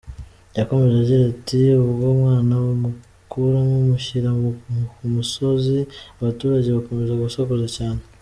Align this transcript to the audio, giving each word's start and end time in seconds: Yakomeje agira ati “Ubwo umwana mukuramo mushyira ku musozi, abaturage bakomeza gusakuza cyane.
Yakomeje 0.57 0.95
agira 1.01 1.23
ati 1.33 1.59
“Ubwo 1.83 2.05
umwana 2.15 2.53
mukuramo 2.81 3.75
mushyira 3.89 4.29
ku 4.95 5.03
musozi, 5.15 5.77
abaturage 6.19 6.67
bakomeza 6.75 7.13
gusakuza 7.21 7.67
cyane. 7.77 8.01